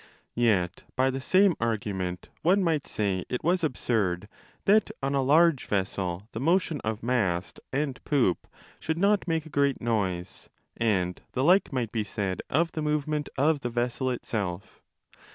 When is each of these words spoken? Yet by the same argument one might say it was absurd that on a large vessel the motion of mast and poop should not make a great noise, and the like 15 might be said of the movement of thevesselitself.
Yet 0.33 0.83
by 0.95 1.11
the 1.11 1.21
same 1.21 1.53
argument 1.59 2.29
one 2.41 2.63
might 2.63 2.87
say 2.87 3.23
it 3.29 3.43
was 3.43 3.63
absurd 3.63 4.27
that 4.65 4.89
on 5.03 5.13
a 5.13 5.21
large 5.21 5.67
vessel 5.67 6.27
the 6.31 6.39
motion 6.39 6.81
of 6.83 7.03
mast 7.03 7.59
and 7.71 8.03
poop 8.03 8.47
should 8.79 8.97
not 8.97 9.27
make 9.27 9.45
a 9.45 9.49
great 9.49 9.79
noise, 9.79 10.49
and 10.75 11.21
the 11.33 11.43
like 11.43 11.65
15 11.65 11.75
might 11.75 11.91
be 11.91 12.03
said 12.03 12.41
of 12.49 12.71
the 12.71 12.81
movement 12.81 13.29
of 13.37 13.59
thevesselitself. 13.59 14.81